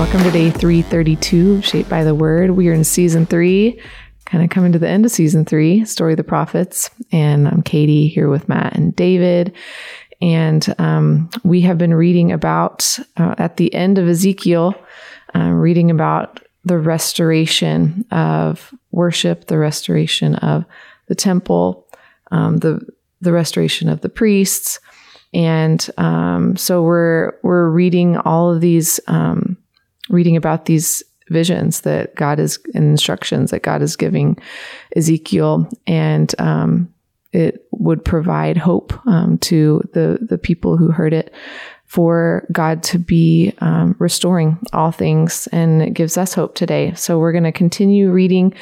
[0.00, 2.52] welcome to day 332 Shaped by the Word.
[2.52, 3.78] We are in season three,
[4.24, 6.88] kind of coming to the end of season three, Story of the Prophets.
[7.12, 9.54] And I'm Katie here with Matt and David.
[10.22, 14.74] And um, we have been reading about, uh, at the end of Ezekiel,
[15.34, 20.64] uh, reading about the restoration of worship, the restoration of
[21.08, 21.86] the temple,
[22.30, 22.80] um, the
[23.20, 24.80] the restoration of the priests,
[25.32, 29.56] and um, so we're we're reading all of these, um,
[30.10, 34.36] reading about these visions that God is instructions that God is giving
[34.96, 36.92] Ezekiel, and um,
[37.32, 41.32] it would provide hope um, to the the people who heard it
[41.86, 46.94] for God to be um, restoring all things, and it gives us hope today.
[46.94, 48.54] So we're going to continue reading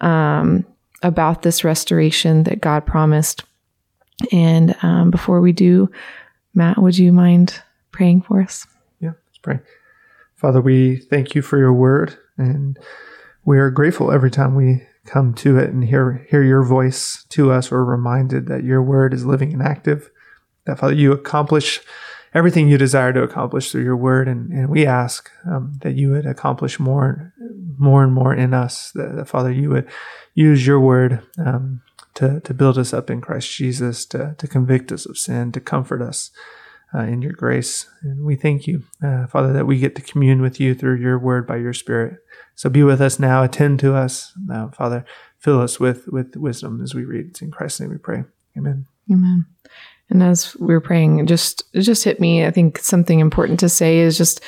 [0.00, 0.64] um,
[1.02, 3.44] about this restoration that God promised.
[4.32, 5.90] And um, before we do,
[6.54, 7.60] Matt, would you mind
[7.90, 8.66] praying for us?
[9.00, 9.58] Yeah, let's pray.
[10.36, 12.78] Father, we thank you for your word, and
[13.44, 17.50] we are grateful every time we come to it and hear hear your voice to
[17.50, 17.70] us.
[17.70, 20.10] We're reminded that your word is living and active.
[20.66, 21.80] That Father, you accomplish
[22.34, 24.28] everything you desire to accomplish through your word.
[24.28, 27.32] And, and we ask um, that you would accomplish more,
[27.78, 28.90] more and more in us.
[28.92, 29.88] That, that Father, you would
[30.34, 31.80] use your word um,
[32.14, 35.60] to, to build us up in Christ Jesus, to, to convict us of sin, to
[35.60, 36.30] comfort us
[36.94, 37.86] uh, in your grace.
[38.02, 41.18] And we thank you, uh, Father, that we get to commune with you through your
[41.18, 42.18] word by your Spirit.
[42.54, 44.32] So be with us now, attend to us.
[44.46, 45.04] Now, Father,
[45.38, 47.26] fill us with, with wisdom as we read.
[47.28, 48.24] It's in Christ's name we pray.
[48.56, 48.86] Amen.
[49.10, 49.46] Amen.
[50.08, 52.46] And as we were praying, it just it just hit me.
[52.46, 54.40] I think something important to say is just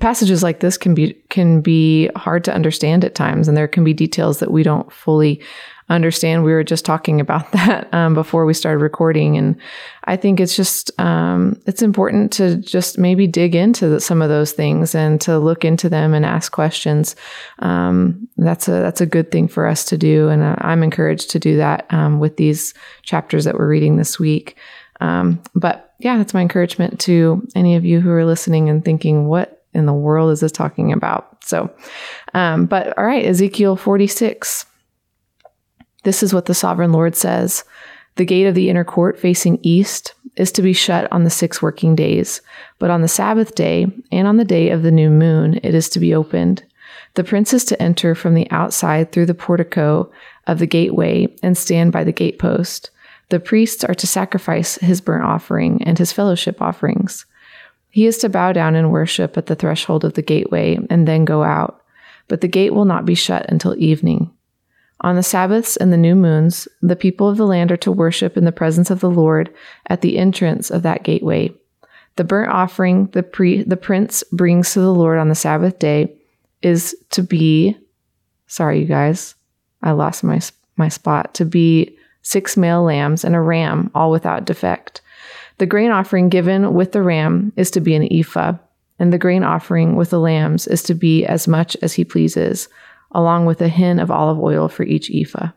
[0.00, 3.84] passages like this can be can be hard to understand at times, and there can
[3.84, 5.42] be details that we don't fully
[5.88, 6.44] understand.
[6.44, 9.56] We were just talking about that um, before we started recording, and
[10.04, 14.28] I think it's just um, it's important to just maybe dig into the, some of
[14.28, 17.16] those things and to look into them and ask questions.
[17.60, 21.30] Um, that's a that's a good thing for us to do, and uh, I'm encouraged
[21.30, 24.56] to do that um, with these chapters that we're reading this week.
[25.00, 29.26] Um, but yeah, that's my encouragement to any of you who are listening and thinking,
[29.26, 31.44] what in the world is this talking about?
[31.44, 31.70] So,
[32.34, 34.66] um, but all right, Ezekiel 46.
[36.02, 37.64] This is what the sovereign Lord says
[38.16, 41.60] The gate of the inner court facing east is to be shut on the six
[41.60, 42.40] working days,
[42.78, 45.88] but on the Sabbath day and on the day of the new moon it is
[45.90, 46.64] to be opened.
[47.14, 50.10] The prince is to enter from the outside through the portico
[50.46, 52.90] of the gateway and stand by the gatepost.
[53.28, 57.26] The priests are to sacrifice his burnt offering and his fellowship offerings.
[57.90, 61.26] He is to bow down and worship at the threshold of the gateway and then
[61.26, 61.82] go out,
[62.28, 64.30] but the gate will not be shut until evening.
[65.02, 68.36] On the Sabbaths and the new moons, the people of the land are to worship
[68.36, 69.52] in the presence of the Lord
[69.88, 71.52] at the entrance of that gateway.
[72.16, 76.14] The burnt offering the, pre- the prince brings to the Lord on the Sabbath day
[76.62, 77.76] is to be,
[78.46, 79.34] sorry, you guys,
[79.82, 80.40] I lost my,
[80.76, 85.00] my spot, to be six male lambs, and a ram, all without defect.
[85.58, 88.54] The grain offering given with the ram is to be an ephah,
[89.00, 92.68] and the grain offering with the lambs is to be as much as he pleases,
[93.12, 95.50] along with a hin of olive oil for each ephah.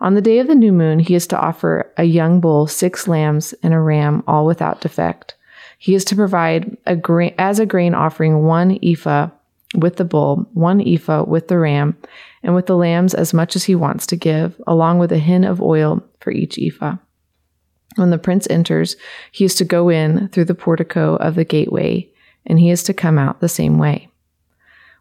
[0.00, 3.08] On the day of the new moon, he is to offer a young bull, six
[3.08, 5.34] lambs, and a ram, all without defect.
[5.78, 9.30] He is to provide a grain, as a grain offering one ephah
[9.74, 11.96] with the bull, one ephah with the ram,
[12.42, 15.44] and with the lambs as much as he wants to give, along with a hin
[15.44, 16.96] of oil for each ephah.
[17.96, 18.96] When the prince enters,
[19.32, 22.10] he is to go in through the portico of the gateway,
[22.44, 24.10] and he is to come out the same way.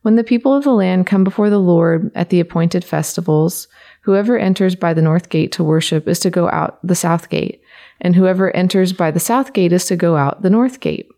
[0.05, 3.67] When the people of the land come before the Lord at the appointed festivals,
[4.01, 7.59] whoever enters by the north gate to worship is to go out the south gate,
[7.99, 11.09] and whoever enters by the south gate is to go out the north gate.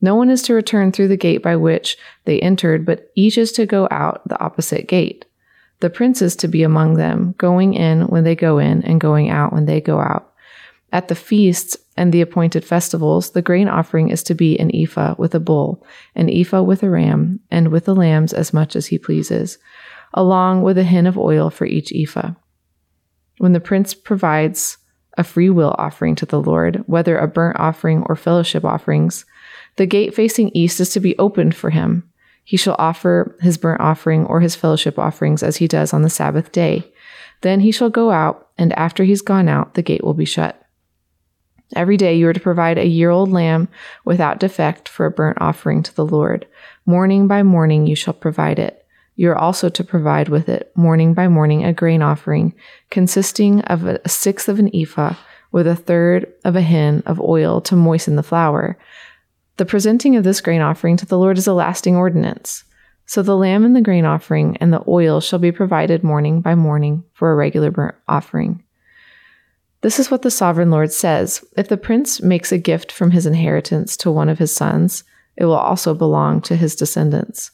[0.00, 3.52] No one is to return through the gate by which they entered, but each is
[3.52, 5.26] to go out the opposite gate.
[5.80, 9.28] The prince is to be among them, going in when they go in and going
[9.28, 10.29] out when they go out.
[10.92, 15.14] At the feasts and the appointed festivals, the grain offering is to be an ephah
[15.18, 18.86] with a bull, an ephah with a ram, and with the lambs as much as
[18.86, 19.58] he pleases,
[20.14, 22.32] along with a hin of oil for each ephah.
[23.38, 24.78] When the prince provides
[25.16, 29.24] a free will offering to the Lord, whether a burnt offering or fellowship offerings,
[29.76, 32.10] the gate facing east is to be opened for him.
[32.44, 36.10] He shall offer his burnt offering or his fellowship offerings as he does on the
[36.10, 36.90] Sabbath day.
[37.42, 40.59] Then he shall go out, and after he's gone out, the gate will be shut.
[41.76, 43.68] Every day you are to provide a year old lamb
[44.04, 46.46] without defect for a burnt offering to the Lord.
[46.86, 48.84] Morning by morning you shall provide it.
[49.16, 52.54] You are also to provide with it, morning by morning, a grain offering
[52.90, 55.14] consisting of a sixth of an ephah
[55.52, 58.78] with a third of a hin of oil to moisten the flour.
[59.58, 62.64] The presenting of this grain offering to the Lord is a lasting ordinance.
[63.04, 66.54] So the lamb and the grain offering and the oil shall be provided morning by
[66.54, 68.64] morning for a regular burnt offering.
[69.82, 73.26] This is what the sovereign Lord says If the prince makes a gift from his
[73.26, 75.04] inheritance to one of his sons,
[75.36, 77.50] it will also belong to his descendants.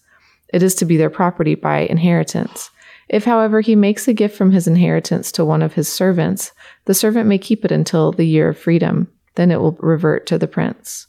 [0.52, 2.70] It is to be their property by inheritance.
[3.08, 6.52] If, however, he makes a gift from his inheritance to one of his servants,
[6.86, 9.08] the servant may keep it until the year of freedom.
[9.36, 11.06] Then it will revert to the prince.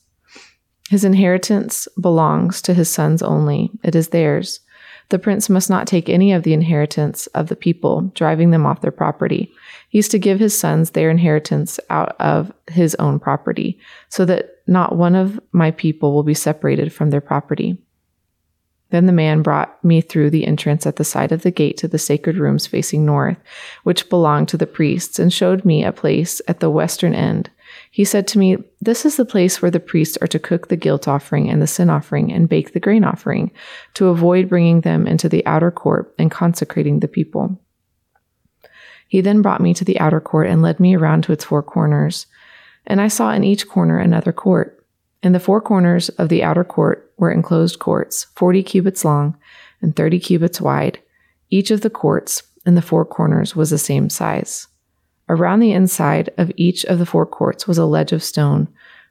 [0.89, 4.59] His inheritance belongs to his sons only, it is theirs.
[5.09, 8.81] The prince must not take any of the inheritance of the people, driving them off
[8.81, 9.51] their property.
[9.89, 14.57] He is to give his sons their inheritance out of his own property, so that
[14.68, 17.77] not one of my people will be separated from their property.
[18.89, 21.88] Then the man brought me through the entrance at the side of the gate to
[21.88, 23.38] the sacred rooms facing north,
[23.83, 27.50] which belonged to the priests, and showed me a place at the western end.
[27.97, 30.75] He said to me, This is the place where the priests are to cook the
[30.75, 33.49] guilt offering and the sin offering and bake the grain offering,
[33.95, 37.59] to avoid bringing them into the outer court and consecrating the people.
[39.07, 41.63] He then brought me to the outer court and led me around to its four
[41.63, 42.27] corners.
[42.85, 44.85] And I saw in each corner another court.
[45.23, 49.35] In the four corners of the outer court were enclosed courts, 40 cubits long
[49.81, 51.00] and 30 cubits wide.
[51.50, 54.67] Each of the courts in the four corners was the same size.
[55.29, 58.68] Around the inside of each of the four courts was a ledge of stone,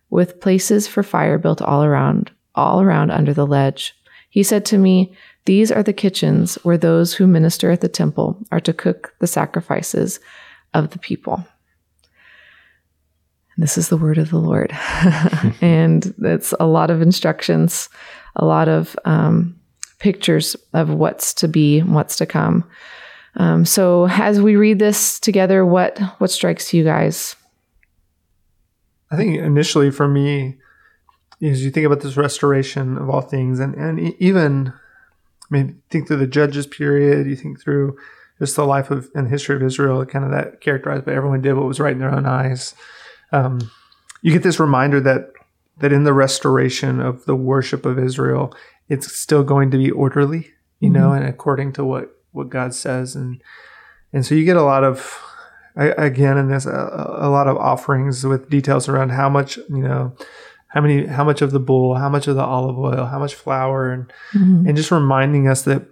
[0.09, 3.95] with places for fire built all around, all around under the ledge.
[4.31, 5.15] He said to me,
[5.45, 9.27] These are the kitchens where those who minister at the temple are to cook the
[9.27, 10.21] sacrifices
[10.75, 11.45] of the people.
[13.59, 14.71] This is the word of the Lord.
[15.61, 17.89] and it's a lot of instructions,
[18.37, 19.59] a lot of um,
[19.99, 22.65] pictures of what's to be what's to come.
[23.37, 27.37] Um, so as we read this together, what what strikes you guys?
[29.11, 30.57] I think initially for me,
[31.43, 34.73] as you think about this restoration of all things, and and even
[35.51, 37.97] I mean, think through the Judges period, you think through
[38.39, 41.55] just the life of and history of Israel, kind of that characterized by everyone did
[41.55, 42.75] what was right in their own eyes.
[43.33, 43.71] Um,
[44.23, 45.31] you get this reminder that
[45.79, 48.55] that in the restoration of the worship of Israel,
[48.89, 50.51] it's still going to be orderly,
[50.81, 50.93] you mm-hmm.
[50.95, 53.43] know, and according to what what God says, and
[54.13, 55.23] and so you get a lot of
[55.77, 60.17] again in this a, a lot of offerings with details around how much you know
[60.69, 63.35] how many how much of the bull how much of the olive oil how much
[63.35, 64.67] flour and mm-hmm.
[64.67, 65.87] and just reminding us that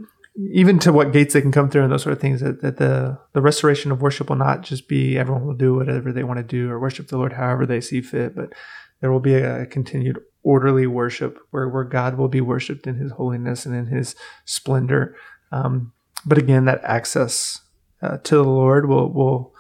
[0.51, 2.79] even to what gates they can come through and those sort of things that, that
[2.79, 6.39] the the restoration of worship will not just be everyone will do whatever they want
[6.39, 8.53] to do or worship the lord however they see fit but
[9.01, 13.13] there will be a continued orderly worship where where god will be worshiped in his
[13.13, 14.17] holiness and in his
[14.47, 15.15] splendor
[15.53, 15.93] um,
[16.27, 17.61] but again, that access
[18.03, 19.55] uh, to the Lord will will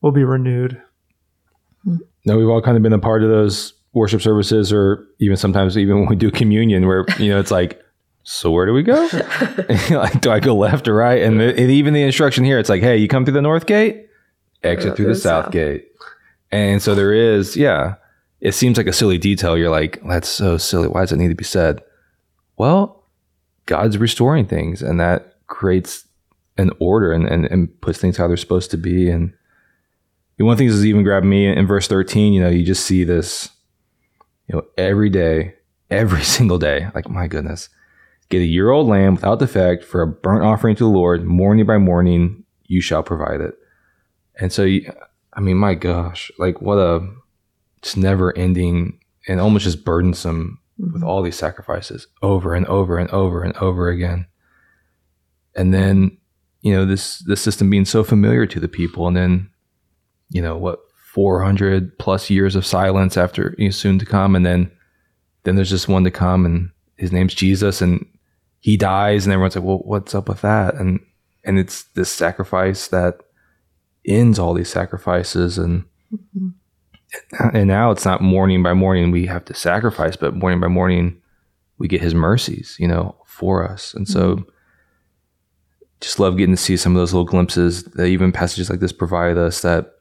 [0.00, 0.80] will be renewed.
[2.24, 5.78] Now we've all kind of been a part of those worship services, or even sometimes
[5.78, 7.82] even when we do communion, where you know it's like,
[8.28, 9.08] so where do we go?
[9.90, 11.22] like, do I go left or right?
[11.22, 13.66] And, the, and, even the instruction here, it's like, hey, you come through the north
[13.66, 14.08] gate,
[14.64, 15.86] exit through the south, south gate.
[16.50, 17.94] And so there is, yeah.
[18.40, 19.56] It seems like a silly detail.
[19.56, 20.88] You're like, that's so silly.
[20.88, 21.82] Why does it need to be said?
[22.58, 23.04] Well,
[23.64, 26.06] God's restoring things, and that creates
[26.58, 29.10] an order and, and, and puts things how they're supposed to be.
[29.10, 29.32] And
[30.38, 32.84] one of the things that even grabbed me in verse 13, you know, you just
[32.84, 33.50] see this,
[34.48, 35.54] you know, every day,
[35.90, 37.68] every single day, like, my goodness,
[38.28, 41.66] get a year old lamb without defect for a burnt offering to the Lord, morning
[41.66, 43.54] by morning, you shall provide it.
[44.38, 44.90] And so, you,
[45.32, 47.06] I mean, my gosh, like what a
[47.82, 48.98] just never ending
[49.28, 50.92] and almost just burdensome mm-hmm.
[50.92, 54.26] with all these sacrifices over and over and over and over again
[55.56, 56.16] and then
[56.60, 59.50] you know this the system being so familiar to the people and then
[60.30, 60.80] you know what
[61.14, 64.36] 400 plus years of silence after you know, soon to come.
[64.36, 64.70] And then
[65.44, 68.04] then there's just one to come and his name's jesus and
[68.58, 70.74] he dies and everyone's like well what's up with that?
[70.74, 71.00] And
[71.44, 73.20] and it's this sacrifice that
[74.06, 76.48] ends all these sacrifices and mm-hmm.
[77.56, 81.20] and now it's not morning by morning we have to sacrifice but morning by morning
[81.78, 83.94] we get his mercies you know for us.
[83.94, 84.50] And so mm-hmm
[86.00, 88.92] just love getting to see some of those little glimpses that even passages like this
[88.92, 89.92] provide us that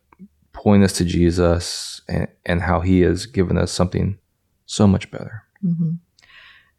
[0.54, 4.18] point us to Jesus and, and how he has given us something
[4.66, 5.44] so much better.
[5.64, 5.92] Mm-hmm.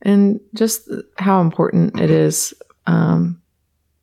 [0.02, 2.54] And just how important it is.
[2.86, 3.40] Um,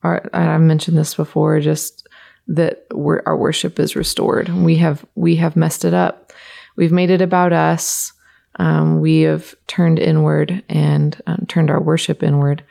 [0.01, 2.07] our, I mentioned this before, just
[2.47, 4.49] that our worship is restored.
[4.49, 6.33] We have we have messed it up.
[6.75, 8.11] We've made it about us.
[8.57, 12.63] Um, we have turned inward and um, turned our worship inward.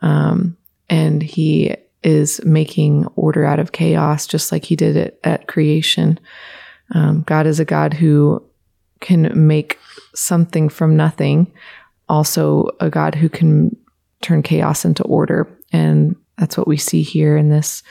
[0.00, 0.56] Um,
[0.88, 6.18] and he is making order out of chaos, just like he did it at creation.
[6.94, 8.42] Um, God is a God who
[9.00, 9.78] can make
[10.14, 11.52] something from nothing,
[12.08, 13.76] also a God who can
[14.20, 15.48] turn chaos into order.
[15.72, 17.82] And that's what we see here in this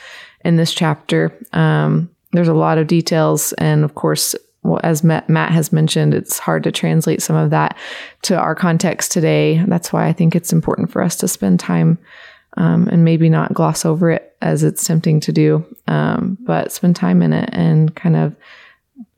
[0.44, 1.38] in this chapter.
[1.54, 6.14] Um, there's a lot of details, and of course, well, as Matt, Matt has mentioned,
[6.14, 7.78] it's hard to translate some of that
[8.24, 9.64] to our context today.
[9.68, 11.98] That's why I think it's important for us to spend time
[12.58, 16.96] um, and maybe not gloss over it as it's tempting to do, um, but spend
[16.96, 18.36] time in it and kind of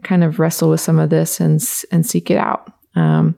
[0.03, 2.71] kind of wrestle with some of this and and seek it out.
[2.95, 3.35] Um,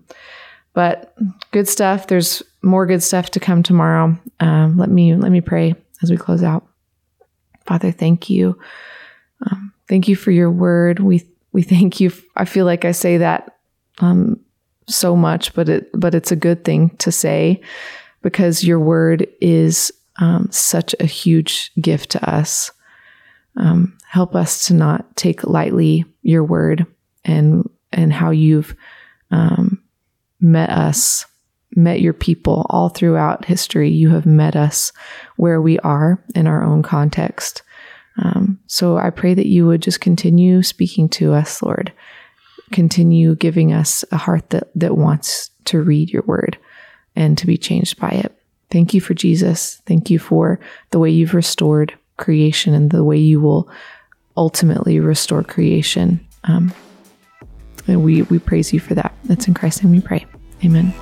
[0.74, 1.16] but
[1.52, 2.08] good stuff.
[2.08, 4.18] There's more good stuff to come tomorrow.
[4.40, 6.68] Um, let me let me pray as we close out.
[7.66, 8.60] Father, thank you.
[9.50, 11.00] Um, thank you for your word.
[11.00, 12.12] We we thank you.
[12.36, 13.58] I feel like I say that
[14.00, 14.40] um,
[14.88, 17.62] so much, but it but it's a good thing to say
[18.25, 22.72] because your word is um, such a huge gift to us.
[23.55, 26.88] Um, help us to not take lightly your word
[27.24, 28.75] and and how you've
[29.29, 29.79] um,
[30.39, 31.27] met us,
[31.75, 33.91] met your people all throughout history.
[33.91, 34.91] You have met us
[35.36, 37.62] where we are in our own context.
[38.17, 41.94] Um, so I pray that you would just continue speaking to us, Lord.
[42.72, 46.58] Continue giving us a heart that, that wants to read your word
[47.16, 48.32] and to be changed by it.
[48.70, 49.82] Thank you for Jesus.
[49.86, 50.60] Thank you for
[50.92, 53.70] the way you've restored creation and the way you will
[54.38, 56.26] ultimately restore creation.
[56.46, 56.74] Um,
[57.88, 59.14] and we, we praise you for that.
[59.26, 60.26] That's in Christ's name we pray.
[60.64, 60.94] Amen.